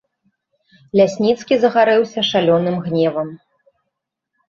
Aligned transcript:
Лясніцкі 1.01 1.53
загарэўся 1.65 2.19
шалёным 2.33 2.75
гневам. 2.89 3.33